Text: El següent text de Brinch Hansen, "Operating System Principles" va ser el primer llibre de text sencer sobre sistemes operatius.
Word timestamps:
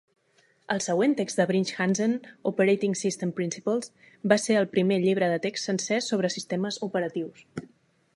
El 0.75 0.79
següent 0.83 1.11
text 1.17 1.41
de 1.41 1.45
Brinch 1.51 1.73
Hansen, 1.83 2.15
"Operating 2.51 2.95
System 3.01 3.33
Principles" 3.41 3.91
va 4.33 4.39
ser 4.45 4.57
el 4.63 4.67
primer 4.73 4.97
llibre 5.07 5.29
de 5.35 5.39
text 5.45 5.71
sencer 5.71 6.01
sobre 6.07 6.33
sistemes 6.37 6.81
operatius. 6.89 7.45